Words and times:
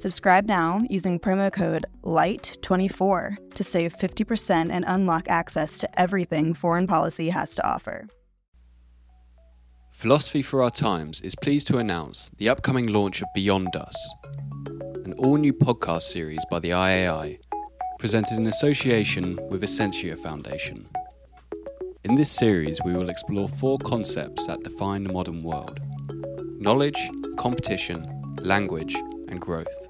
Subscribe 0.00 0.46
now 0.46 0.80
using 0.88 1.20
promo 1.20 1.52
code 1.52 1.84
LIGHT24 2.04 3.52
to 3.54 3.62
save 3.62 3.94
50% 3.94 4.70
and 4.72 4.82
unlock 4.88 5.28
access 5.28 5.76
to 5.76 6.00
everything 6.00 6.54
foreign 6.54 6.86
policy 6.86 7.28
has 7.28 7.54
to 7.56 7.66
offer. 7.68 8.08
Philosophy 9.92 10.40
for 10.40 10.62
Our 10.62 10.70
Times 10.70 11.20
is 11.20 11.34
pleased 11.34 11.66
to 11.66 11.76
announce 11.76 12.30
the 12.38 12.48
upcoming 12.48 12.86
launch 12.86 13.20
of 13.20 13.28
Beyond 13.34 13.76
Us, 13.76 14.14
an 15.04 15.12
all 15.18 15.36
new 15.36 15.52
podcast 15.52 16.04
series 16.04 16.46
by 16.50 16.60
the 16.60 16.70
IAI, 16.70 17.38
presented 17.98 18.38
in 18.38 18.46
association 18.46 19.38
with 19.50 19.62
Essentia 19.62 20.16
Foundation. 20.16 20.88
In 22.04 22.14
this 22.14 22.30
series, 22.30 22.80
we 22.86 22.94
will 22.94 23.10
explore 23.10 23.50
four 23.50 23.76
concepts 23.76 24.46
that 24.46 24.62
define 24.62 25.04
the 25.04 25.12
modern 25.12 25.42
world 25.42 25.78
knowledge, 26.58 27.10
competition, 27.36 28.06
language, 28.42 28.96
and 29.30 29.40
growth. 29.40 29.88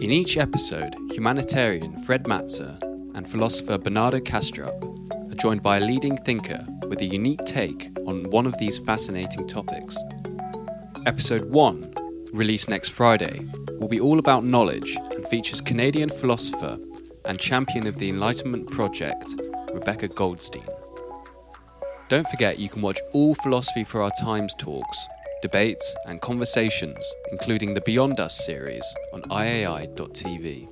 In 0.00 0.10
each 0.10 0.36
episode, 0.36 0.94
humanitarian 1.10 2.02
Fred 2.04 2.24
Matser 2.24 2.80
and 3.14 3.28
philosopher 3.28 3.78
Bernardo 3.78 4.18
Kastrup 4.18 5.32
are 5.32 5.34
joined 5.34 5.62
by 5.62 5.78
a 5.78 5.80
leading 5.80 6.16
thinker 6.18 6.64
with 6.86 7.00
a 7.00 7.04
unique 7.04 7.44
take 7.44 7.90
on 8.06 8.30
one 8.30 8.46
of 8.46 8.56
these 8.58 8.78
fascinating 8.78 9.46
topics. 9.46 9.98
Episode 11.06 11.50
1, 11.50 11.94
released 12.32 12.68
next 12.68 12.90
Friday, 12.90 13.46
will 13.78 13.88
be 13.88 14.00
all 14.00 14.18
about 14.18 14.44
knowledge 14.44 14.96
and 15.14 15.26
features 15.28 15.60
Canadian 15.60 16.08
philosopher 16.08 16.78
and 17.24 17.38
champion 17.38 17.86
of 17.86 17.98
the 17.98 18.08
Enlightenment 18.08 18.70
Project, 18.70 19.34
Rebecca 19.72 20.08
Goldstein. 20.08 20.66
Don't 22.08 22.28
forget 22.28 22.58
you 22.58 22.68
can 22.68 22.82
watch 22.82 22.98
all 23.12 23.34
Philosophy 23.36 23.84
for 23.84 24.02
Our 24.02 24.10
Times 24.20 24.54
talks, 24.58 25.06
debates, 25.42 25.94
and 26.06 26.20
conversations, 26.20 27.12
including 27.30 27.74
the 27.74 27.80
Beyond 27.82 28.20
Us 28.20 28.44
series, 28.44 28.84
on 29.12 29.22
iai.tv. 29.22 30.68